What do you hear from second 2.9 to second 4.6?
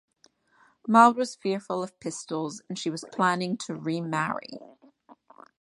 planning to remarry.